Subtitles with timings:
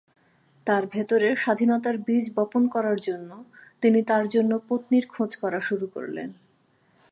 [0.67, 3.29] তার ভেতরে স্বাধীনতার বীজ বপন করার জন্য,
[3.81, 6.29] তিনি তার জন্য পত্নীর খোঁজ করা শুরু করলেন।